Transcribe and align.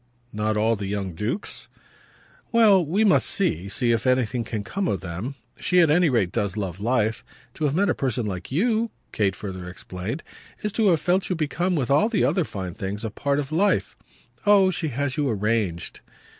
"Not 0.33 0.57
all 0.57 0.75
the 0.75 0.87
young 0.87 1.13
dukes?" 1.13 1.67
"Well 2.51 2.83
we 2.83 3.03
must 3.03 3.29
see 3.29 3.69
see 3.69 3.91
if 3.91 4.07
anything 4.07 4.43
can 4.43 4.63
come 4.63 4.87
of 4.87 5.01
them. 5.01 5.35
She 5.59 5.79
at 5.79 5.91
any 5.91 6.09
rate 6.09 6.31
does 6.31 6.57
love 6.57 6.79
life. 6.79 7.23
To 7.53 7.65
have 7.65 7.75
met 7.75 7.87
a 7.87 7.93
person 7.93 8.25
like 8.25 8.51
you," 8.51 8.89
Kate 9.11 9.35
further 9.35 9.69
explained, 9.69 10.23
"is 10.63 10.71
to 10.71 10.87
have 10.87 10.99
felt 11.01 11.29
you 11.29 11.35
become, 11.35 11.75
with 11.75 11.91
all 11.91 12.09
the 12.09 12.23
other 12.23 12.45
fine 12.45 12.73
things, 12.73 13.05
a 13.05 13.11
part 13.11 13.37
of 13.37 13.51
life. 13.51 13.95
Oh 14.43 14.71
she 14.71 14.87
has 14.87 15.17
you 15.17 15.29
arranged!" 15.29 15.99